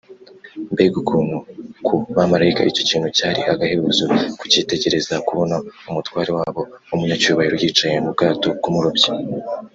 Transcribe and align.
mbega 0.73 0.95
ukuntu 1.03 1.37
ku 1.85 1.93
bamarayika 2.15 2.61
icyo 2.71 2.83
kintu 2.89 3.07
cyari 3.17 3.41
agahebuzo 3.51 4.03
kucyitegereza; 4.39 5.13
kubona 5.27 5.55
umutware 5.89 6.29
wabo 6.37 6.61
w’umunyacyubahiro 6.89 7.55
yicaye 7.63 7.97
mu 8.03 8.09
bwato 8.15 8.47
bw’umurobyi 8.57 9.09